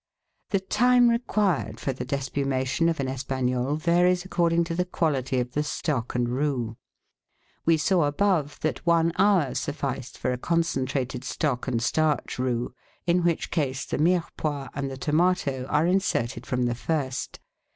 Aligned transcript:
The 0.49 0.59
time 0.59 1.09
required 1.09 1.79
for 1.79 1.93
the 1.93 2.05
despumation 2.05 2.89
of 2.89 2.99
an 2.99 3.07
Espagnole 3.07 3.75
varies 3.75 4.25
according 4.25 4.63
to 4.63 4.73
the 4.73 4.83
quality 4.83 5.39
of 5.39 5.51
the 5.51 5.61
stock 5.61 6.15
and 6.15 6.27
roux. 6.27 6.75
We 7.67 7.77
saw 7.77 8.05
above 8.05 8.59
that 8.61 8.83
one 8.83 9.11
hour 9.19 9.53
sufficed 9.53 10.17
for 10.17 10.31
a 10.33 10.39
concentrated 10.39 11.23
stock 11.23 11.67
and 11.67 11.79
starch 11.79 12.39
roux, 12.39 12.73
in 13.05 13.23
which 13.23 13.51
case 13.51 13.85
the 13.85 13.99
Mirepoix 13.99 14.69
and 14.73 14.89
the 14.89 14.97
tomato 14.97 15.65
are 15.67 15.85
inserted 15.85 16.47
from 16.47 16.65
the 16.65 16.73
first. 16.73 17.39